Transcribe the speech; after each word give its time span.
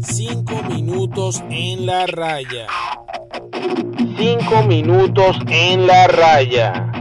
Cinco 0.00 0.62
minutos 0.68 1.42
en 1.50 1.86
la 1.86 2.06
raya. 2.06 2.66
Cinco 4.16 4.62
minutos 4.62 5.36
en 5.48 5.86
la 5.86 6.06
raya. 6.06 6.92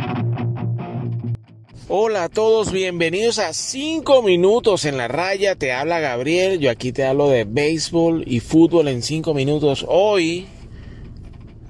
Hola 1.88 2.24
a 2.24 2.30
todos, 2.30 2.72
bienvenidos 2.72 3.38
a 3.38 3.54
5 3.54 4.24
minutos 4.24 4.86
en 4.86 4.98
la 4.98 5.08
raya. 5.08 5.56
Te 5.56 5.72
habla 5.72 6.00
Gabriel, 6.00 6.60
yo 6.60 6.72
aquí 6.72 6.92
te 6.92 7.06
hablo 7.06 7.30
de 7.30 7.44
béisbol 7.44 8.24
y 8.26 8.40
fútbol 8.40 8.88
en 8.88 9.04
5 9.04 9.36
minutos. 9.36 9.86
Hoy 9.88 10.48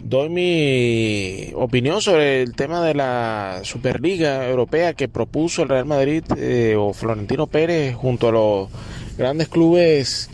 doy 0.06 0.30
mi 0.30 1.52
opinión 1.56 2.00
sobre 2.00 2.44
el 2.44 2.56
tema 2.56 2.86
de 2.86 2.94
la 2.94 3.62
Superliga 3.64 4.48
Europea 4.48 4.94
que 4.94 5.08
propuso 5.08 5.64
el 5.64 5.70
Real 5.70 5.86
Madrid 5.86 6.24
eh, 6.38 6.76
o 6.78 6.94
Florentino 6.94 7.48
Pérez 7.48 7.96
junto 7.96 8.30
a 8.30 8.32
los 8.32 8.70
grandes 9.18 9.48
clubes 9.48 10.30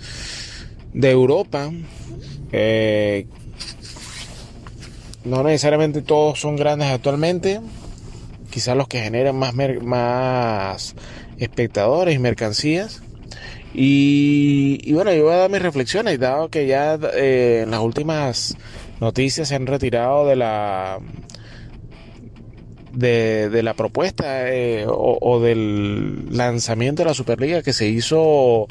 de 0.93 1.09
Europa. 1.09 1.71
Eh, 2.51 3.27
no 5.23 5.41
necesariamente 5.43 6.01
todos 6.01 6.39
son 6.39 6.57
grandes 6.57 6.89
actualmente 6.89 7.61
quizás 8.51 8.75
los 8.75 8.89
que 8.89 8.99
generan 8.99 9.37
más, 9.37 9.53
más 9.81 10.95
espectadores 11.39 12.13
y 12.13 12.19
mercancías. 12.19 13.01
Y, 13.73 14.91
bueno, 14.91 15.13
yo 15.13 15.23
voy 15.23 15.33
a 15.33 15.37
dar 15.37 15.49
mis 15.49 15.61
reflexiones, 15.61 16.19
dado 16.19 16.49
que 16.49 16.67
ya 16.67 16.99
eh, 17.15 17.61
en 17.63 17.71
las 17.71 17.79
últimas 17.79 18.57
noticias 19.01 19.49
se 19.49 19.55
han 19.55 19.67
retirado 19.67 20.25
de 20.25 20.37
la 20.37 20.99
de, 22.93 23.63
la 23.63 23.73
propuesta 23.73 24.49
eh, 24.49 24.85
o, 24.87 25.39
del 25.41 26.35
lanzamiento 26.35 27.03
de 27.03 27.09
la 27.09 27.13
Superliga 27.13 27.61
que 27.61 27.73
se 27.73 27.87
hizo 27.87 28.67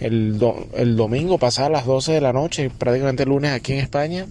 el, 0.00 0.40
el 0.74 0.96
domingo 0.96 1.38
pasado 1.38 1.68
a 1.68 1.70
las 1.70 1.86
12 1.86 2.12
de 2.12 2.20
la 2.20 2.32
noche, 2.32 2.70
prácticamente 2.70 3.24
el 3.24 3.30
lunes 3.30 3.52
aquí 3.52 3.72
en 3.72 3.78
España. 3.78 4.26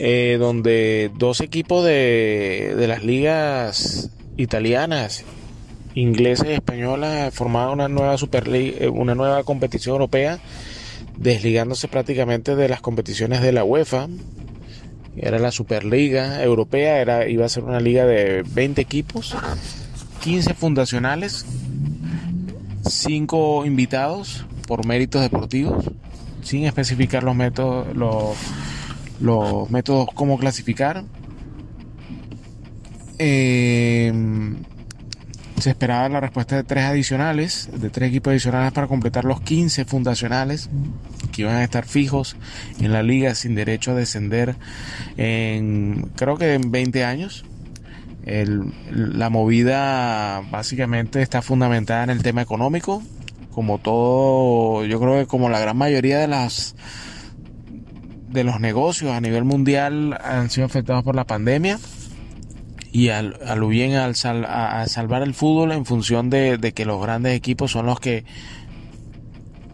Eh, 0.00 0.36
donde 0.38 1.10
dos 1.18 1.40
equipos 1.40 1.84
de, 1.84 2.76
de, 2.76 2.86
las 2.86 3.02
ligas 3.02 4.10
italianas, 4.36 5.24
inglesas 5.96 6.46
y 6.50 6.52
españolas 6.52 7.34
formaban 7.34 7.72
una 7.72 7.88
nueva 7.88 8.16
Superliga, 8.16 8.76
eh, 8.78 8.88
una 8.88 9.16
nueva 9.16 9.42
competición 9.42 9.94
europea, 9.94 10.38
desligándose 11.18 11.88
prácticamente 11.88 12.56
de 12.56 12.68
las 12.68 12.80
competiciones 12.80 13.42
de 13.42 13.52
la 13.52 13.64
UEFA. 13.64 14.08
Era 15.16 15.38
la 15.38 15.50
Superliga 15.50 16.42
Europea, 16.42 17.00
era, 17.00 17.28
iba 17.28 17.44
a 17.44 17.48
ser 17.48 17.64
una 17.64 17.80
liga 17.80 18.06
de 18.06 18.44
20 18.54 18.80
equipos, 18.80 19.36
15 20.22 20.54
fundacionales, 20.54 21.44
5 22.88 23.66
invitados 23.66 24.46
por 24.68 24.86
méritos 24.86 25.20
deportivos, 25.22 25.90
sin 26.42 26.64
especificar 26.66 27.24
los 27.24 27.34
métodos, 27.34 27.88
los 29.20 29.70
métodos 29.70 30.08
cómo 30.14 30.38
clasificar. 30.38 31.02
Eh, 33.18 34.12
se 35.60 35.70
esperaba 35.70 36.08
la 36.08 36.20
respuesta 36.20 36.56
de 36.56 36.64
tres 36.64 36.84
adicionales, 36.84 37.68
de 37.72 37.90
tres 37.90 38.08
equipos 38.08 38.30
adicionales 38.30 38.72
para 38.72 38.86
completar 38.86 39.24
los 39.24 39.40
15 39.40 39.84
fundacionales 39.84 40.70
que 41.32 41.42
iban 41.42 41.56
a 41.56 41.64
estar 41.64 41.84
fijos 41.86 42.36
en 42.80 42.92
la 42.92 43.02
liga 43.02 43.34
sin 43.34 43.54
derecho 43.54 43.92
a 43.92 43.94
descender 43.94 44.56
en 45.16 46.10
creo 46.16 46.36
que 46.36 46.54
en 46.54 46.70
20 46.70 47.04
años. 47.04 47.44
la 48.24 49.30
movida 49.30 50.42
básicamente 50.50 51.22
está 51.22 51.42
fundamentada 51.42 52.04
en 52.04 52.10
el 52.10 52.22
tema 52.22 52.42
económico, 52.42 53.02
como 53.52 53.78
todo, 53.78 54.84
yo 54.84 55.00
creo 55.00 55.18
que 55.18 55.26
como 55.26 55.48
la 55.48 55.60
gran 55.60 55.76
mayoría 55.76 56.18
de 56.18 56.28
las 56.28 56.74
de 58.28 58.44
los 58.44 58.60
negocios 58.60 59.12
a 59.12 59.20
nivel 59.20 59.44
mundial 59.44 60.18
han 60.22 60.50
sido 60.50 60.66
afectados 60.66 61.02
por 61.02 61.16
la 61.16 61.24
pandemia 61.24 61.78
y 62.92 63.08
al, 63.10 63.38
lo 63.56 63.68
bien 63.68 63.94
al 63.94 64.14
a, 64.46 64.86
salvar 64.86 65.22
el 65.22 65.34
fútbol 65.34 65.72
en 65.72 65.84
función 65.84 66.30
de, 66.30 66.72
que 66.74 66.84
los 66.84 67.00
grandes 67.00 67.34
equipos 67.34 67.72
son 67.72 67.86
los 67.86 68.00
que 68.00 68.24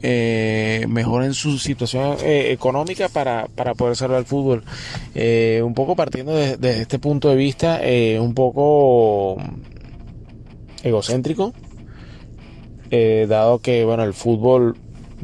eh, 0.02 0.84
mejoren 0.88 1.32
su 1.32 1.58
situación 1.58 2.16
eh, 2.20 2.52
económica 2.52 3.08
para, 3.08 3.46
para, 3.54 3.74
poder 3.74 3.96
salvar 3.96 4.18
el 4.18 4.26
fútbol. 4.26 4.64
Eh, 5.14 5.62
un 5.64 5.74
poco 5.74 5.96
partiendo 5.96 6.34
desde 6.34 6.56
de 6.56 6.82
este 6.82 6.98
punto 6.98 7.30
de 7.30 7.36
vista, 7.36 7.80
un 8.20 8.34
poco 8.34 9.36
egocéntrico, 10.82 11.54
dado 13.28 13.60
que 13.60 13.84
bueno 13.84 14.04
el 14.04 14.14
fútbol 14.14 14.76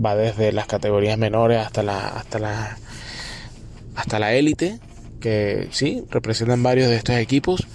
va 0.02 0.16
desde 0.16 0.52
las 0.52 0.66
categorías 0.66 1.18
menores 1.18 1.58
hasta 1.58 1.82
la, 1.82 2.08
hasta 2.08 2.38
la 2.38 2.78
hasta 3.94 4.18
la 4.18 4.32
élite, 4.34 4.78
que 5.20 5.68
sí, 5.72 6.04
representan 6.10 6.62
varios 6.62 6.88
de 6.88 6.96
estos 6.96 7.16
equipos. 7.16 7.66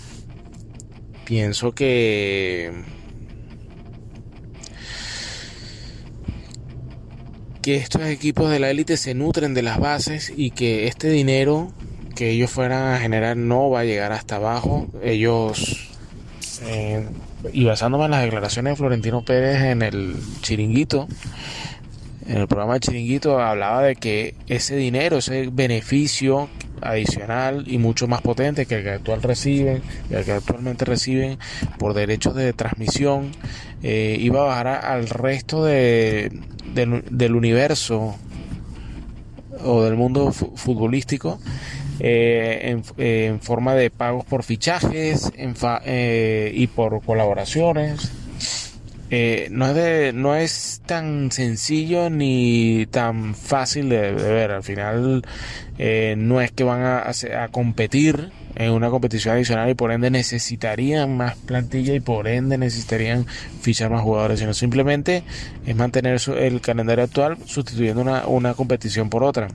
Pienso 1.25 1.73
que 1.73 2.71
que 7.61 7.77
estos 7.77 8.03
equipos 8.03 8.51
de 8.51 8.59
la 8.59 8.69
élite 8.69 8.95
se 8.95 9.15
nutren 9.15 9.55
de 9.55 9.63
las 9.63 9.79
bases 9.79 10.31
y 10.35 10.51
que 10.51 10.85
este 10.85 11.09
dinero 11.09 11.71
que 12.15 12.29
ellos 12.29 12.51
fueran 12.51 12.93
a 12.93 12.99
generar 12.99 13.37
no 13.37 13.71
va 13.71 13.79
a 13.79 13.85
llegar 13.85 14.11
hasta 14.11 14.35
abajo. 14.35 14.87
Ellos, 15.03 15.89
eh, 16.67 17.07
y 17.51 17.65
basándome 17.65 18.05
en 18.05 18.11
las 18.11 18.21
declaraciones 18.21 18.73
de 18.73 18.75
Florentino 18.77 19.25
Pérez 19.25 19.63
en 19.63 19.81
el 19.81 20.15
chiringuito, 20.41 21.07
en 22.27 22.37
el 22.37 22.47
programa 22.47 22.75
de 22.75 22.79
Chiringuito 22.79 23.39
hablaba 23.39 23.83
de 23.83 23.95
que 23.95 24.35
ese 24.47 24.75
dinero, 24.75 25.17
ese 25.17 25.49
beneficio 25.51 26.49
adicional 26.81 27.63
y 27.67 27.77
mucho 27.77 28.07
más 28.07 28.21
potente 28.21 28.65
que 28.65 28.75
el 28.75 28.83
que 28.83 28.89
actual 28.91 29.21
reciben 29.21 29.81
que 30.09 30.31
actualmente 30.31 30.85
reciben 30.85 31.37
por 31.77 31.93
derechos 31.93 32.35
de 32.35 32.53
transmisión 32.53 33.31
eh, 33.83 34.17
iba 34.19 34.41
a 34.41 34.45
bajar 34.45 34.67
al 34.67 35.07
resto 35.07 35.65
de, 35.65 36.31
del 36.73 37.35
universo 37.35 38.15
o 39.63 39.83
del 39.83 39.95
mundo 39.95 40.31
futbolístico 40.31 41.39
eh, 41.99 42.81
en, 42.97 43.39
forma 43.39 43.73
de 43.73 43.89
pagos 43.89 44.25
por 44.25 44.43
fichajes 44.43 45.31
eh, 45.37 46.51
y 46.53 46.67
por 46.67 47.01
colaboraciones 47.03 48.11
eh, 49.11 49.49
no, 49.51 49.67
es 49.67 49.75
de, 49.75 50.13
no 50.13 50.35
es 50.35 50.81
tan 50.85 51.31
sencillo 51.31 52.09
ni 52.09 52.87
tan 52.89 53.35
fácil 53.35 53.89
de, 53.89 54.11
ver. 54.11 54.51
Al 54.51 54.63
final 54.63 55.23
eh, 55.77 56.15
no 56.17 56.41
es 56.41 56.51
que 56.51 56.63
van 56.63 56.81
a, 56.83 57.11
competir 57.51 58.31
en 58.55 58.71
una 58.71 58.89
competición 58.89 59.35
adicional 59.35 59.69
y 59.69 59.73
por 59.73 59.91
ende 59.91 60.09
necesitarían 60.09 61.17
más 61.17 61.35
plantilla 61.35 61.93
y 61.93 61.99
por 61.99 62.27
ende 62.27 62.57
necesitarían 62.57 63.25
fichar 63.61 63.91
más 63.91 64.01
jugadores, 64.01 64.39
sino 64.39 64.53
simplemente 64.53 65.23
es 65.65 65.75
mantener 65.75 66.19
el 66.37 66.61
calendario 66.61 67.03
actual 67.03 67.37
sustituyendo 67.45 68.01
una, 68.01 68.27
una 68.27 68.53
competición 68.53 69.09
por 69.09 69.23
otra 69.23 69.49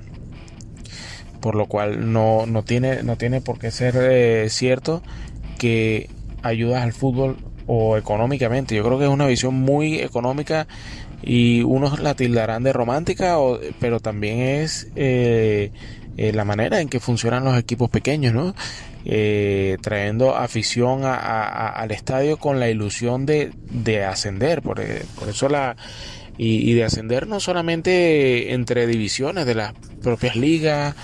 por 1.41 1.55
lo 1.55 1.67
cual 1.67 2.13
no, 2.13 2.47
no, 2.47 2.63
tiene, 2.63 3.03
no 3.03 3.17
tiene 3.17 3.41
por 3.41 3.59
qué 3.59 3.71
ser 3.71 3.95
eh, 3.99 4.49
cierto 4.51 5.03
que 5.59 6.11
ayudas 6.43 6.83
al 6.83 6.93
fútbol 6.93 7.39
o 7.73 7.97
económicamente. 7.97 8.75
Yo 8.75 8.83
creo 8.83 8.99
que 8.99 9.05
es 9.05 9.11
una 9.11 9.29
visión 9.29 9.55
muy 9.55 10.01
económica 10.01 10.67
y 11.23 11.63
unos 11.63 12.01
la 12.01 12.17
tildarán 12.17 12.65
de 12.65 12.73
romántica, 12.73 13.37
pero 13.79 14.01
también 14.01 14.41
es 14.41 14.89
eh, 14.97 15.71
eh, 16.17 16.33
la 16.33 16.45
manera 16.45 16.81
en 16.81 16.89
que 16.89 16.99
funcionan 16.99 17.45
los 17.45 17.57
equipos 17.57 17.89
pequeños, 17.89 18.35
¿no? 18.35 18.57
Eh, 19.05 19.77
trayendo 19.83 20.35
afición 20.35 21.03
al 21.05 21.93
estadio 21.93 22.39
con 22.39 22.59
la 22.59 22.69
ilusión 22.69 23.25
de, 23.25 23.53
de 23.71 24.05
ascender. 24.05 24.63
Por, 24.63 24.83
por 25.17 25.29
eso 25.29 25.49
la 25.49 25.77
y, 26.43 26.73
de 26.73 26.85
ascender 26.85 27.27
no 27.27 27.39
solamente 27.39 28.55
entre 28.55 28.87
divisiones 28.87 29.45
de 29.45 29.55
las 29.55 29.75
propias 30.01 30.37
ligas, 30.37 30.95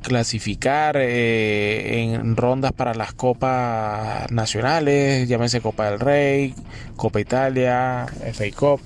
clasificar 0.00 0.96
eh, 0.98 2.02
en 2.02 2.36
rondas 2.36 2.72
para 2.72 2.94
las 2.94 3.12
copas 3.12 4.30
nacionales, 4.30 5.28
llámese 5.28 5.60
Copa 5.60 5.90
del 5.90 6.00
Rey, 6.00 6.54
Copa 6.96 7.20
Italia, 7.20 8.06
FA 8.32 8.44
Cup, 8.56 8.80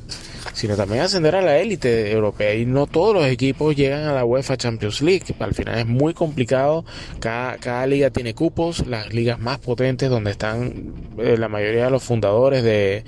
sino 0.52 0.76
también 0.76 1.02
ascender 1.02 1.34
a 1.36 1.42
la 1.42 1.58
élite 1.58 2.10
europea. 2.10 2.54
Y 2.54 2.66
no 2.66 2.86
todos 2.86 3.14
los 3.14 3.26
equipos 3.26 3.76
llegan 3.76 4.04
a 4.04 4.12
la 4.12 4.24
UEFA 4.24 4.56
Champions 4.56 5.02
League. 5.02 5.24
Al 5.38 5.54
final 5.54 5.78
es 5.78 5.86
muy 5.86 6.14
complicado. 6.14 6.84
Cada, 7.20 7.58
cada 7.58 7.86
liga 7.86 8.10
tiene 8.10 8.34
cupos, 8.34 8.86
las 8.86 9.12
ligas 9.12 9.38
más 9.38 9.58
potentes 9.58 10.08
donde 10.10 10.30
están 10.30 10.94
eh, 11.18 11.36
la 11.38 11.48
mayoría 11.48 11.84
de 11.84 11.90
los 11.90 12.02
fundadores 12.02 12.62
de, 12.62 13.04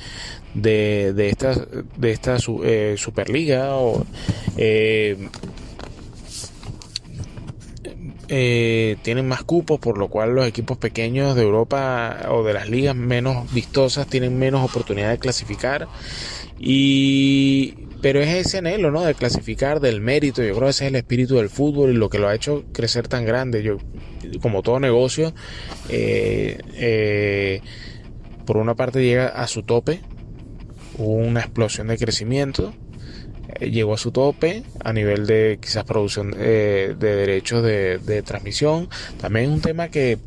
de, 0.54 1.12
de 1.14 1.28
esta, 1.28 1.54
de 1.96 2.18
eh, 2.64 2.94
Superliga 2.96 3.70
eh, 8.28 8.96
tienen 9.02 9.26
más 9.26 9.42
cupos, 9.42 9.80
por 9.80 9.98
lo 9.98 10.08
cual 10.08 10.34
los 10.34 10.46
equipos 10.46 10.76
pequeños 10.78 11.34
de 11.34 11.42
Europa 11.42 12.18
o 12.30 12.44
de 12.44 12.52
las 12.52 12.68
ligas 12.68 12.94
menos 12.94 13.52
vistosas 13.52 14.06
tienen 14.06 14.38
menos 14.38 14.68
oportunidad 14.68 15.10
de 15.10 15.18
clasificar. 15.18 15.88
Y 16.58 17.88
pero 18.00 18.20
es 18.20 18.28
ese 18.28 18.58
anhelo, 18.58 18.90
¿no? 18.90 19.02
De 19.02 19.14
clasificar, 19.14 19.80
del 19.80 20.00
mérito. 20.00 20.42
Yo 20.42 20.54
creo 20.54 20.66
que 20.66 20.70
ese 20.70 20.84
es 20.84 20.88
el 20.90 20.96
espíritu 20.96 21.36
del 21.36 21.48
fútbol 21.48 21.90
y 21.90 21.94
lo 21.94 22.08
que 22.08 22.18
lo 22.18 22.28
ha 22.28 22.34
hecho 22.34 22.64
crecer 22.72 23.08
tan 23.08 23.24
grande. 23.24 23.62
Yo, 23.62 23.78
como 24.40 24.62
todo 24.62 24.78
negocio, 24.78 25.34
eh, 25.88 26.58
eh, 26.74 27.60
por 28.46 28.56
una 28.56 28.76
parte 28.76 29.02
llega 29.02 29.28
a 29.28 29.46
su 29.48 29.62
tope, 29.62 30.00
una 30.96 31.40
explosión 31.40 31.88
de 31.88 31.98
crecimiento, 31.98 32.72
llegó 33.60 33.94
a 33.94 33.98
su 33.98 34.10
tope 34.12 34.62
a 34.84 34.92
nivel 34.92 35.26
de 35.26 35.58
quizás 35.60 35.84
producción 35.84 36.30
de 36.32 36.94
derechos 36.94 37.62
de, 37.62 38.22
transmisión. 38.24 38.88
También 39.20 39.46
es 39.46 39.50
un 39.50 39.60
tema 39.60 39.88
que 39.88 40.18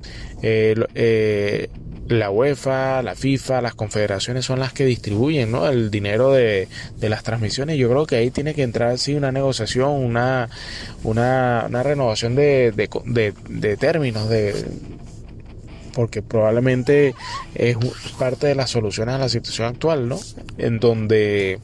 la 2.12 2.30
UEFA, 2.30 3.02
la 3.02 3.16
FIFA, 3.16 3.62
las 3.62 3.76
confederaciones 3.76 4.46
son 4.46 4.60
las 4.60 4.74
que 4.74 4.86
distribuyen 4.86 5.52
¿no? 5.52 5.68
el 5.68 5.90
dinero 5.90 6.32
de, 6.32 6.68
las 7.00 7.24
transmisiones. 7.24 7.78
Yo 7.78 7.90
creo 7.90 8.06
que 8.06 8.18
ahí 8.18 8.32
tiene 8.32 8.54
que 8.54 8.64
entrar 8.64 8.98
sí 8.98 9.16
una 9.16 9.32
negociación, 9.32 9.92
una, 9.92 10.50
una, 11.04 11.84
renovación 11.84 12.36
de, 12.36 12.72
de, 12.72 13.78
términos, 13.78 14.30
de, 14.30 14.66
porque 15.94 16.22
probablemente 16.22 17.16
es 17.56 17.78
parte 18.20 18.48
de 18.48 18.56
las 18.56 18.70
soluciones 18.70 19.16
a 19.16 19.18
la 19.18 19.30
situación 19.30 19.68
actual, 19.68 20.08
¿no? 20.08 20.20
En 20.58 20.80
donde, 20.80 21.60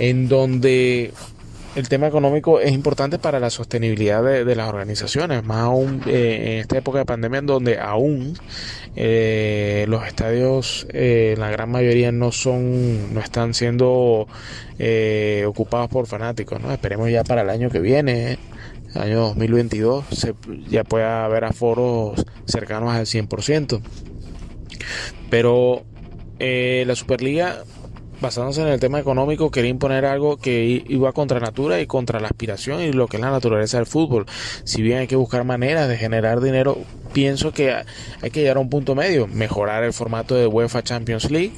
en 0.00 0.28
donde 0.28 1.12
el 1.76 1.88
tema 1.88 2.08
económico 2.08 2.58
es 2.58 2.72
importante 2.72 3.18
para 3.18 3.38
la 3.38 3.50
sostenibilidad 3.50 4.24
de, 4.24 4.56
las 4.56 4.68
organizaciones, 4.68 5.44
más 5.44 5.58
aún 5.58 6.02
eh, 6.06 6.54
en 6.54 6.58
esta 6.60 6.78
época 6.78 6.98
de 6.98 7.04
pandemia 7.04 7.38
en 7.38 7.46
donde 7.46 7.78
aún 7.78 8.36
eh, 8.96 9.84
los 9.86 10.04
estadios 10.04 10.86
eh, 10.90 11.36
la 11.38 11.50
gran 11.50 11.70
mayoría 11.70 12.10
no 12.10 12.32
son, 12.32 13.14
no 13.14 13.20
están 13.20 13.54
siendo 13.54 14.26
ocupados 15.46 15.88
por 15.90 16.06
fanáticos, 16.06 16.60
¿no? 16.60 16.72
Esperemos 16.72 17.10
ya 17.10 17.22
para 17.22 17.42
el 17.42 17.50
año 17.50 17.68
que 17.68 17.80
viene, 17.80 18.38
año 18.94 19.20
2022, 19.20 20.06
se, 20.10 20.34
ya 20.68 20.84
pueda 20.84 21.26
haber 21.26 21.44
aforos 21.44 22.24
cercanos 22.46 22.90
al 22.94 23.04
100%. 23.04 23.80
Pero 25.28 25.84
la 26.38 26.96
Superliga 26.96 27.62
basándose 28.20 28.62
en 28.62 28.68
el 28.68 28.80
tema 28.80 29.00
económico, 29.00 29.50
quería 29.50 29.70
imponer 29.70 30.04
algo 30.04 30.36
que 30.36 30.84
iba 30.86 31.12
contra 31.12 31.40
natura 31.40 31.80
y 31.80 31.86
contra 31.86 32.20
la 32.20 32.28
aspiración 32.28 32.82
y 32.82 32.92
lo 32.92 33.06
que 33.08 33.16
es 33.16 33.20
la 33.20 33.30
naturaleza 33.30 33.78
del 33.78 33.86
fútbol. 33.86 34.26
Si 34.64 34.82
bien 34.82 34.98
hay 34.98 35.06
que 35.06 35.16
buscar 35.16 35.44
maneras 35.44 35.88
de 35.88 35.96
generar 35.96 36.40
dinero, 36.40 36.78
pienso 37.12 37.52
que 37.52 37.72
hay 37.72 38.30
que 38.30 38.40
llegar 38.40 38.56
a 38.56 38.60
un 38.60 38.70
punto 38.70 38.94
medio, 38.94 39.26
mejorar 39.26 39.84
el 39.84 39.92
formato 39.92 40.34
de 40.34 40.46
UEFA 40.46 40.82
Champions 40.82 41.30
League, 41.30 41.54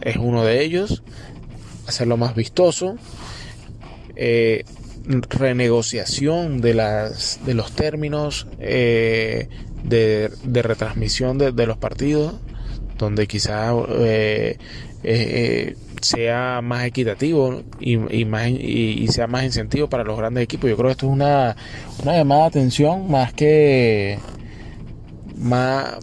es 0.00 0.16
uno 0.16 0.44
de 0.44 0.62
ellos, 0.62 1.02
hacerlo 1.86 2.16
más 2.16 2.34
vistoso, 2.34 2.96
eh, 4.16 4.64
renegociación 5.04 6.60
de, 6.60 6.74
las, 6.74 7.40
de 7.44 7.54
los 7.54 7.72
términos 7.72 8.46
eh, 8.58 9.48
de, 9.84 10.30
retransmisión 10.62 11.38
de, 11.38 11.66
los 11.66 11.76
partidos, 11.76 12.34
donde 12.98 13.26
quizás 13.26 13.74
eh, 13.88 14.58
eh, 15.02 15.76
sea 16.00 16.60
más 16.62 16.84
equitativo 16.84 17.62
y, 17.80 19.06
sea 19.08 19.26
más 19.26 19.44
incentivo 19.44 19.88
para 19.88 20.04
los 20.04 20.16
grandes 20.18 20.44
equipos. 20.44 20.70
Yo 20.70 20.76
creo 20.76 20.88
que 20.88 20.92
esto 20.92 21.06
es 21.06 21.12
una, 21.12 21.56
llamada 22.04 22.42
de 22.42 22.46
atención 22.46 23.10
más 23.10 23.32
que 23.32 24.18
más 25.36 25.96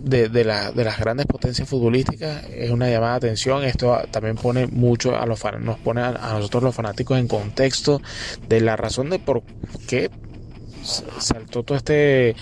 de, 0.00 0.28
de, 0.28 0.44
las 0.44 0.98
grandes 0.98 1.26
potencias 1.26 1.68
futbolísticas 1.68 2.44
es 2.50 2.70
una 2.70 2.90
llamada 2.90 3.12
de 3.12 3.28
atención 3.28 3.64
esto 3.64 3.96
también 4.10 4.36
pone 4.36 4.66
mucho 4.66 5.16
a 5.16 5.24
los 5.26 5.40
nos 5.60 5.78
pone 5.78 6.02
a 6.02 6.34
nosotros 6.34 6.62
los 6.62 6.74
fanáticos 6.74 7.18
en 7.18 7.28
contexto 7.28 8.02
de 8.48 8.60
la 8.60 8.76
razón 8.76 9.10
de 9.10 9.18
por 9.18 9.42
qué 9.86 10.10
saltó 10.82 11.62
todo 11.62 11.78
este 11.78 12.36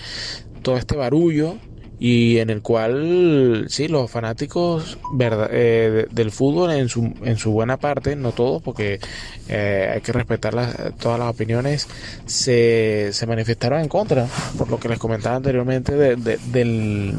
todo 0.61 0.77
este 0.77 0.97
barullo 0.97 1.57
y 1.99 2.39
en 2.39 2.49
el 2.49 2.61
cual, 2.61 3.65
sí, 3.69 3.87
los 3.87 4.09
fanáticos 4.11 4.97
eh, 5.19 6.07
del 6.11 6.31
fútbol 6.31 6.71
en 6.71 6.89
su, 6.89 7.13
en 7.23 7.37
su 7.37 7.51
buena 7.51 7.77
parte, 7.77 8.15
no 8.15 8.31
todos, 8.31 8.61
porque 8.61 8.99
eh, 9.47 9.91
hay 9.93 10.01
que 10.01 10.11
respetar 10.11 10.93
todas 10.99 11.19
las 11.19 11.29
opiniones, 11.29 11.87
se, 12.25 13.09
se 13.13 13.27
manifestaron 13.27 13.79
en 13.79 13.87
contra, 13.87 14.27
por 14.57 14.69
lo 14.69 14.79
que 14.79 14.89
les 14.89 14.99
comentaba 14.99 15.35
anteriormente 15.35 15.95
de, 15.95 16.37
del 16.51 17.15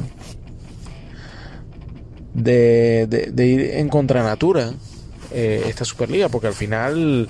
de, 2.34 3.06
de, 3.32 3.46
ir 3.46 3.60
en 3.60 3.88
contra 3.88 4.22
natura 4.22 4.72
eh, 5.32 5.64
esta 5.68 5.84
Superliga, 5.84 6.28
porque 6.28 6.48
al 6.48 6.54
final, 6.54 7.28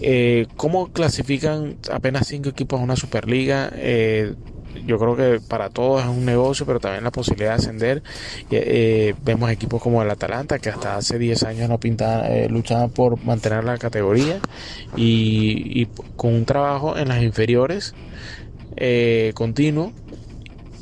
eh, 0.00 0.46
¿cómo 0.56 0.92
clasifican 0.92 1.76
apenas 1.90 2.26
cinco 2.26 2.48
equipos 2.48 2.80
a 2.80 2.82
una 2.82 2.96
Superliga? 2.96 3.70
Eh, 3.74 4.34
yo 4.86 4.98
creo 4.98 5.16
que 5.16 5.40
para 5.40 5.70
todos 5.70 6.02
es 6.02 6.08
un 6.08 6.24
negocio, 6.24 6.66
pero 6.66 6.80
también 6.80 7.04
la 7.04 7.10
posibilidad 7.10 7.50
de 7.50 7.56
ascender. 7.56 8.02
Eh, 8.50 9.14
vemos 9.22 9.50
equipos 9.50 9.82
como 9.82 10.02
el 10.02 10.10
Atalanta, 10.10 10.58
que 10.58 10.70
hasta 10.70 10.96
hace 10.96 11.18
10 11.18 11.42
años 11.44 11.68
no 11.68 11.78
pintaban, 11.78 12.30
eh, 12.30 12.48
luchaban 12.48 12.90
por 12.90 13.22
mantener 13.24 13.64
la 13.64 13.78
categoría 13.78 14.40
y, 14.96 15.86
con 16.16 16.34
un 16.34 16.44
trabajo 16.44 16.96
en 16.96 17.08
las 17.08 17.22
inferiores 17.22 17.94
eh, 18.76 19.32
continuo 19.34 19.92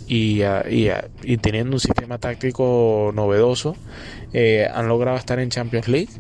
y, 0.07 0.43
y, 0.43 1.37
teniendo 1.39 1.77
un 1.77 1.81
sistema 1.81 2.19
táctico 2.19 3.13
novedoso, 3.15 3.77
han 4.73 4.89
logrado 4.89 5.17
estar 5.17 5.39
en 5.39 5.49
Champions 5.49 5.89
League, 5.89 6.11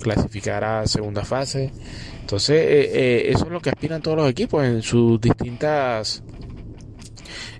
clasificar 0.00 0.64
a 0.64 0.86
segunda 0.86 1.24
fase. 1.24 1.70
Entonces, 2.20 2.88
eso 3.26 3.44
es 3.44 3.50
lo 3.50 3.60
que 3.60 3.70
aspiran 3.70 4.00
todos 4.00 4.16
los 4.16 4.30
equipos 4.30 4.64
en 4.64 4.80
sus 4.80 5.20
distintas 5.20 6.22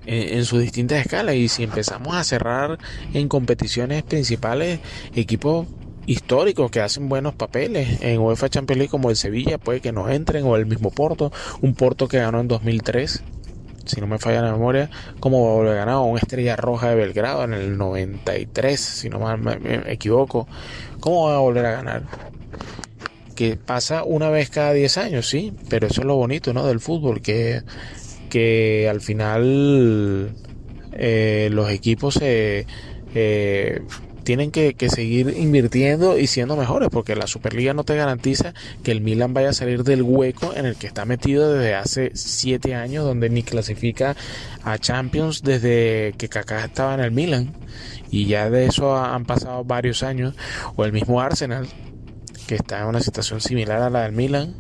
en, 0.06 0.44
sus 0.44 0.60
distintas 0.60 1.00
escalas. 1.00 1.34
Y 1.36 1.48
si 1.48 1.62
empezamos 1.62 2.14
a 2.14 2.24
cerrar 2.24 2.78
en 3.14 3.28
competiciones 3.28 4.02
principales 4.02 4.80
equipos 5.14 5.66
históricos 6.06 6.70
que 6.70 6.80
hacen 6.80 7.08
buenos 7.08 7.34
papeles 7.34 8.02
en 8.02 8.18
UEFA 8.18 8.48
Champions 8.48 8.78
League 8.78 8.90
como 8.90 9.10
el 9.10 9.16
Sevilla 9.16 9.58
puede 9.58 9.80
que 9.80 9.92
nos 9.92 10.10
entren 10.10 10.44
o 10.44 10.56
el 10.56 10.66
mismo 10.66 10.90
Porto, 10.90 11.32
un 11.60 11.74
Porto 11.74 12.08
que 12.08 12.18
ganó 12.18 12.40
en 12.40 12.48
2003 12.48 13.22
si 13.84 14.00
no 14.00 14.06
me 14.06 14.18
falla 14.18 14.42
la 14.42 14.52
memoria, 14.52 14.90
como 15.20 15.62
le 15.64 15.74
ganado 15.74 16.02
un 16.02 16.18
Estrella 16.18 16.56
Roja 16.56 16.90
de 16.90 16.94
Belgrado 16.94 17.44
en 17.44 17.54
el 17.54 17.76
93, 17.76 18.80
si 18.80 19.08
no 19.08 19.18
me, 19.18 19.58
me 19.58 19.92
equivoco. 19.92 20.46
¿Cómo 21.00 21.28
va 21.28 21.36
a 21.36 21.40
volver 21.40 21.66
a 21.66 21.72
ganar? 21.72 22.02
Que 23.34 23.56
pasa 23.56 24.04
una 24.04 24.30
vez 24.30 24.50
cada 24.50 24.72
10 24.72 24.98
años, 24.98 25.28
sí, 25.28 25.52
pero 25.68 25.86
eso 25.86 26.02
es 26.02 26.06
lo 26.06 26.16
bonito, 26.16 26.52
¿no? 26.52 26.66
Del 26.66 26.80
fútbol, 26.80 27.22
que 27.22 27.62
que 28.32 28.88
al 28.88 29.02
final 29.02 30.34
eh, 30.92 31.50
los 31.52 31.68
equipos 31.68 32.14
se 32.14 32.66
eh, 33.14 33.82
tienen 34.24 34.50
que, 34.50 34.74
seguir 34.88 35.34
invirtiendo 35.36 36.18
y 36.18 36.26
siendo 36.26 36.56
mejores, 36.56 36.88
porque 36.90 37.14
la 37.14 37.26
Superliga 37.26 37.74
no 37.74 37.84
te 37.84 37.94
garantiza 37.94 38.54
que 38.82 38.90
el 38.90 39.02
Milan 39.02 39.34
vaya 39.34 39.50
a 39.50 39.52
salir 39.52 39.84
del 39.84 40.00
hueco 40.00 40.54
en 40.56 40.64
el 40.64 40.76
que 40.76 40.86
está 40.86 41.04
metido 41.04 41.52
desde 41.52 41.74
hace 41.74 42.12
siete 42.14 42.74
años, 42.74 43.04
donde 43.04 43.28
ni 43.28 43.42
clasifica 43.42 44.16
a 44.64 44.78
Champions 44.78 45.42
desde 45.42 46.14
que 46.16 46.30
Kaká 46.30 46.64
estaba 46.64 46.94
en 46.94 47.00
el 47.00 47.10
Milan, 47.10 47.52
y 48.10 48.24
ya 48.24 48.48
de 48.48 48.64
eso 48.64 48.96
han 48.96 49.26
pasado 49.26 49.62
varios 49.62 50.02
años, 50.02 50.34
o 50.74 50.86
el 50.86 50.92
mismo 50.92 51.20
Arsenal, 51.20 51.68
que 52.46 52.54
está 52.54 52.80
en 52.80 52.86
una 52.86 53.00
situación 53.00 53.42
similar 53.42 53.82
a 53.82 53.90
la 53.90 54.04
del 54.04 54.12
Milan. 54.12 54.54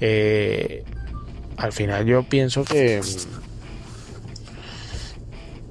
Eh, 0.00 0.82
al 1.60 1.72
final 1.72 2.06
yo 2.06 2.22
pienso 2.22 2.64
que 2.64 3.00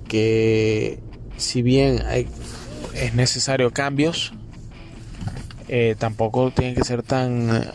que 0.07 0.99
si 1.37 1.61
bien 1.61 2.01
hay, 2.07 2.27
es 2.95 3.13
necesario 3.15 3.71
cambios 3.71 4.33
eh, 5.67 5.95
tampoco 5.97 6.51
tienen 6.51 6.75
que 6.75 6.83
ser 6.83 7.03
tan 7.03 7.73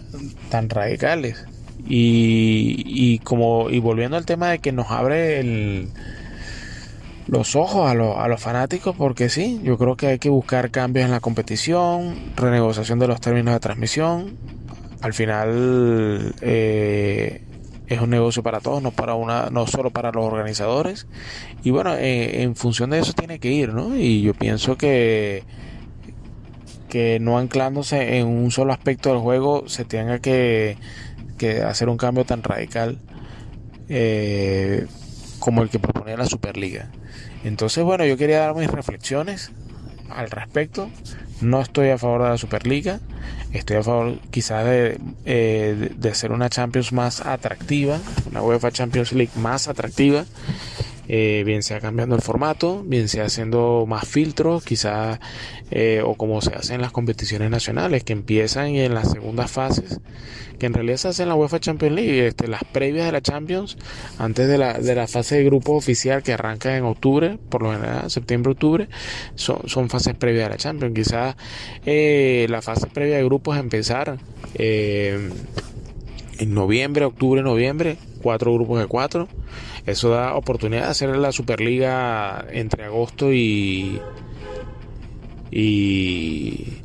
tan 0.49 0.71
radicales 0.71 1.45
y, 1.87 2.83
y 2.87 3.19
como 3.19 3.69
y 3.71 3.79
volviendo 3.81 4.17
al 4.17 4.27
tema 4.27 4.51
de 4.51 4.59
que 4.61 4.73
nos 4.73 4.91
abre 4.91 5.41
el, 5.41 5.91
los 7.27 7.57
ojos 7.57 7.87
a, 7.87 7.91
a, 7.91 8.29
los 8.29 8.41
fanáticos 8.41 8.97
porque 8.97 9.29
sí, 9.29 9.61
yo 9.63 9.77
creo 9.79 9.97
que 9.97 10.07
hay 10.09 10.19
que 10.19 10.29
buscar 10.31 10.71
cambios 10.71 11.05
en 11.05 11.11
la 11.11 11.21
competición, 11.21 12.17
renegociación 12.37 12.99
de 12.99 13.09
los 13.09 13.21
términos 13.21 13.55
de 13.55 13.61
transmisión. 13.61 14.37
Al 15.01 15.13
final 15.13 16.35
eh, 16.41 17.44
es 17.87 18.01
un 18.01 18.11
negocio 18.11 18.43
para 18.43 18.61
todos, 18.61 18.83
no 18.83 18.93
para 18.93 19.15
una, 19.15 19.51
no 19.51 19.67
solo 19.67 19.91
para 19.91 20.11
los 20.13 20.25
organizadores. 20.25 21.07
Y 21.63 21.71
bueno, 21.71 21.95
eh, 21.97 22.43
en 22.43 22.57
función 22.57 22.91
de 22.91 23.01
eso 23.01 23.13
tiene 23.15 23.39
que 23.41 23.51
ir, 23.53 23.75
¿no? 23.75 23.97
Y 23.97 24.23
yo 24.23 24.35
pienso 24.35 24.77
que 24.77 25.45
que 26.89 27.19
no 27.21 27.39
anclándose 27.39 28.19
en 28.19 28.27
un 28.29 28.51
solo 28.51 28.73
aspecto 28.73 29.11
del 29.11 29.19
juego 29.19 29.69
se 29.69 29.85
tenga 29.85 30.21
que, 30.21 30.79
que 31.39 31.63
hacer 31.63 31.89
un 31.89 31.97
cambio 31.97 32.25
tan 32.25 32.43
radical. 32.43 32.99
eh, 33.89 34.87
como 35.39 35.63
el 35.63 35.71
que 35.71 35.79
proponía 35.79 36.17
la 36.17 36.27
Superliga. 36.27 36.91
Entonces, 37.45 37.85
bueno, 37.85 38.07
yo 38.07 38.17
quería 38.17 38.41
dar 38.41 38.55
mis 38.55 38.71
reflexiones 38.71 39.53
al 40.11 40.31
respecto. 40.31 40.91
No 41.45 41.61
estoy 41.61 41.91
a 41.91 41.99
favor 41.99 42.23
de 42.23 42.31
la 42.31 42.39
Superliga. 42.39 43.01
Estoy 43.53 43.77
a 43.77 43.83
favor 43.83 44.19
quizás 44.31 44.65
de, 44.65 44.99
eh, 45.27 45.93
de 45.95 46.09
hacer 46.09 46.33
una 46.33 46.49
Champions 46.49 46.93
más 46.93 47.21
atractiva, 47.21 47.99
una 48.31 48.43
UEFA 48.43 48.73
Champions 48.73 49.13
League 49.13 49.33
más 49.37 49.69
atractiva. 49.69 50.25
Eh, 51.09 51.43
bien 51.45 51.63
sea 51.63 51.81
cambiando 51.81 52.17
el 52.17 52.23
formato, 52.23 52.83
bien 52.85 53.09
sea 53.09 53.27
haciendo 53.27 53.85
más 53.87 54.09
filtros, 54.09 54.65
quizás, 54.65 55.21
eh, 55.71 56.03
o 56.05 56.15
como 56.15 56.41
se 56.41 56.55
hace 56.55 56.75
en 56.75 56.81
las 56.81 56.93
competiciones 56.93 57.51
nacionales, 57.51 58.05
que 58.05 58.15
empiezan 58.15 58.69
en 58.69 58.95
las 58.95 59.11
segundas 59.11 59.51
fases, 59.51 60.01
que 60.59 60.67
en 60.67 60.73
realidad 60.73 60.97
se 60.97 61.09
hacen 61.09 61.25
en 61.25 61.29
la 61.31 61.35
UEFA 61.35 61.61
Champions 61.61 61.95
League, 61.95 62.27
este, 62.29 62.49
las 62.49 62.65
previas 62.65 63.07
de 63.07 63.13
la 63.13 63.21
Champions, 63.21 63.77
antes 64.19 64.49
de 64.49 64.57
la, 64.57 64.75
de 64.75 64.95
la 64.95 65.07
fase 65.07 65.37
de 65.37 65.45
grupo 65.45 65.73
oficial 65.73 66.23
que 66.23 66.33
arranca 66.33 66.77
en 66.77 66.85
octubre, 66.85 67.39
por 67.51 67.63
lo 67.63 67.73
general, 67.73 68.11
septiembre-octubre, 68.11 68.89
son, 69.35 69.69
son 69.69 69.91
fases 69.91 70.15
previas 70.15 70.47
de 70.47 70.51
la 70.51 70.57
Champions. 70.57 70.95
Quizás 70.95 71.37
eh, 71.85 72.47
la 72.49 72.63
fase 72.63 72.87
previa 72.87 73.17
de 73.17 73.25
grupos 73.25 73.59
empezar 73.59 74.19
en 76.39 76.55
noviembre, 76.55 77.05
octubre, 77.05 77.43
noviembre, 77.43 77.99
cuatro 78.25 78.55
grupos 78.55 78.81
de 78.81 78.87
cuatro 78.87 79.29
eso 79.85 80.09
da 80.09 80.35
oportunidad 80.35 80.85
de 80.85 80.91
hacer 80.91 81.17
la 81.17 81.31
Superliga 81.31 82.47
entre 82.51 82.85
agosto 82.85 83.33
y, 83.35 84.01
y, 85.51 86.79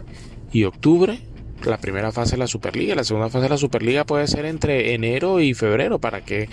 y 0.52 0.64
octubre 0.66 1.22
la 1.66 1.78
primera 1.78 2.12
fase 2.12 2.32
de 2.32 2.38
la 2.38 2.48
Superliga. 2.48 2.96
La 2.96 3.04
segunda 3.04 3.30
fase 3.30 3.44
de 3.44 3.50
la 3.50 3.58
Superliga 3.58 4.06
puede 4.06 4.28
ser 4.28 4.46
entre 4.46 4.94
enero 4.94 5.40
y 5.40 5.54
febrero 5.54 6.00
para 6.00 6.22
que 6.22 6.50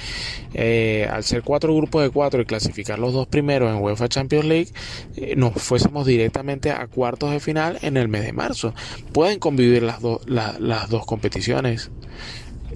eh, 0.55 1.09
al 1.11 1.25
ser 1.25 1.43
cuatro 1.43 1.75
grupos 1.75 2.03
de 2.03 2.11
cuatro 2.11 2.41
y 2.41 2.45
clasificar 2.45 2.99
los 2.99 3.13
dos 3.13 3.27
primeros 3.27 3.71
en 3.71 3.83
UEFA 3.83 4.09
Champions 4.09 4.45
League 4.47 4.69
eh, 5.17 5.35
nos 5.37 5.55
fuésemos 5.55 6.07
directamente 6.07 6.71
a 6.71 6.87
cuartos 6.87 7.31
de 7.31 7.41
final 7.41 7.79
en 7.83 7.97
el 7.97 8.09
mes 8.09 8.25
de 8.25 8.33
marzo. 8.33 8.75
Pueden 9.13 9.39
convivir 9.39 9.83
las, 9.83 10.01
las 10.27 10.91
dos 10.91 11.07
competiciones. 11.07 11.91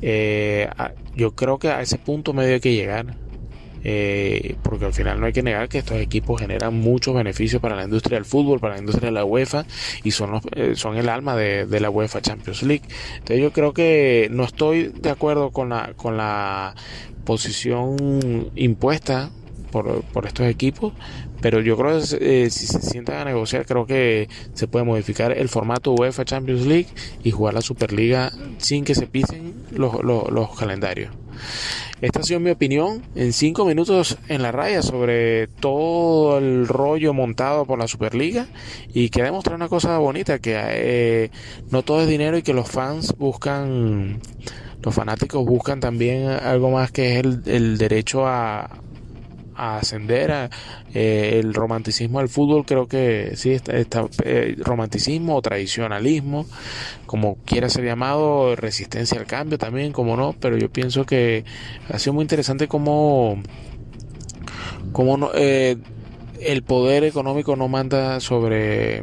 Eh, 0.03 0.69
yo 1.15 1.35
creo 1.35 1.59
que 1.59 1.69
a 1.69 1.81
ese 1.83 1.99
punto 1.99 2.33
medio 2.33 2.55
hay 2.55 2.61
que 2.61 2.75
llegar. 2.75 3.17
Eh, 3.83 4.57
porque 4.63 4.85
al 4.85 4.93
final 4.93 5.19
no 5.21 5.25
hay 5.25 5.33
que 5.33 5.43
negar 5.43 5.71
que 5.71 5.79
estos 5.79 5.97
equipos 5.97 6.39
generan 6.39 6.75
muchos 6.75 7.15
beneficios 7.15 7.63
para 7.63 7.77
la 7.77 7.85
industria 7.85 8.19
del 8.19 8.27
fútbol, 8.27 8.61
para 8.61 8.75
la 8.75 8.81
industria 8.81 9.07
de 9.07 9.15
la 9.15 9.25
UEFA 9.25 9.65
y 10.05 10.11
son, 10.11 10.33
los, 10.33 10.43
eh, 10.55 10.73
son 10.75 10.99
el 10.99 11.09
alma 11.09 11.35
de, 11.35 11.65
de, 11.65 11.81
la 11.81 11.89
UEFA 11.89 12.21
Champions 12.21 12.63
League. 12.63 12.85
Entonces 13.15 13.41
yo 13.41 13.55
creo 13.55 13.73
que 13.73 14.29
no 14.31 14.45
estoy 14.45 14.89
de 14.89 15.09
acuerdo 15.09 15.51
con 15.51 15.71
la, 15.71 15.95
con 15.97 16.19
la 16.19 16.75
posición 17.25 18.51
impuesta 18.55 19.31
por, 19.71 20.27
estos 20.27 20.47
equipos, 20.47 20.93
pero 21.41 21.61
yo 21.61 21.77
creo 21.77 22.01
que 22.01 22.45
eh, 22.45 22.51
si 22.51 22.67
se 22.67 22.81
sientan 22.83 23.17
a 23.19 23.25
negociar, 23.25 23.67
creo 23.67 23.87
que 23.87 24.29
se 24.55 24.67
puede 24.69 24.85
modificar 24.85 25.33
el 25.33 25.49
formato 25.49 25.93
UEFA 25.93 26.25
Champions 26.25 26.67
League 26.67 26.89
y 27.25 27.31
jugar 27.31 27.55
la 27.55 27.63
Superliga 27.63 28.33
sin 28.59 28.85
que 28.85 28.95
se 28.95 29.07
pisen 29.07 29.55
los, 29.71 30.59
calendarios. 30.59 31.15
Esta 32.01 32.21
ha 32.21 32.23
sido 32.23 32.41
mi 32.41 32.51
opinión 32.51 33.03
en 33.15 33.33
cinco 33.33 33.65
minutos 33.65 34.19
en 34.29 34.43
la 34.43 34.53
raya 34.53 34.83
sobre 34.83 35.49
todo 35.49 36.39
el 36.39 36.67
rollo 36.67 37.13
montado 37.13 37.67
por 37.67 37.79
la 37.79 37.89
Superliga 37.89 38.47
y 38.93 39.11
que 39.11 39.23
demostrar 39.23 39.57
una 39.57 39.69
cosa 39.69 39.99
bonita, 39.99 40.39
que 40.39 40.59
eh, 40.59 41.31
no 41.71 41.83
todo 41.83 42.03
es 42.03 42.09
dinero 42.09 42.37
y 42.39 42.43
que 42.43 42.55
los 42.55 42.69
fans 42.69 43.15
buscan, 43.19 44.21
los 44.83 44.95
fanáticos 44.95 45.45
buscan 45.45 45.81
también 45.81 46.29
algo 46.29 46.71
más 46.71 46.91
que 46.91 47.19
es 47.19 47.25
el, 47.25 47.43
el 47.47 47.79
derecho 47.79 48.27
a, 48.27 48.81
a 49.61 49.77
ascender 49.77 50.33
a, 50.33 50.51
eh, 50.95 51.39
el 51.43 51.53
romanticismo 51.53 52.21
del 52.21 52.29
fútbol 52.29 52.65
creo 52.65 52.89
que 52.89 53.33
sí 53.37 53.51
está, 53.51 53.77
está 53.77 54.07
eh, 54.25 54.57
romanticismo 54.59 55.37
o 55.37 55.43
tradicionalismo 55.43 56.47
como 57.05 57.37
quiera 57.45 57.69
ser 57.69 57.85
llamado 57.85 58.57
resistencia 58.57 59.19
al 59.19 59.27
cambio 59.27 59.59
también 59.59 59.93
como 59.93 60.17
no 60.17 60.35
pero 60.41 60.57
yo 60.57 60.71
pienso 60.71 61.05
que 61.05 61.45
ha 61.91 61.99
sido 61.99 62.15
muy 62.15 62.23
interesante 62.23 62.69
como 62.69 63.43
como 64.93 65.19
no, 65.19 65.31
eh, 65.35 65.77
el 66.41 66.63
poder 66.63 67.05
económico 67.05 67.55
no 67.55 67.69
manda 67.69 68.19
sobre 68.21 69.03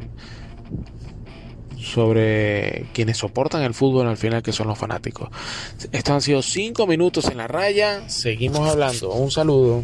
sobre 1.79 2.87
quienes 2.93 3.17
soportan 3.17 3.61
el 3.61 3.73
fútbol 3.73 4.07
al 4.07 4.17
final 4.17 4.43
que 4.43 4.51
son 4.51 4.67
los 4.67 4.77
fanáticos. 4.77 5.29
Estos 5.91 6.13
han 6.13 6.21
sido 6.21 6.41
cinco 6.41 6.85
minutos 6.85 7.29
en 7.29 7.37
la 7.37 7.47
raya. 7.47 8.09
Seguimos 8.09 8.69
hablando. 8.69 9.13
Un 9.13 9.31
saludo. 9.31 9.83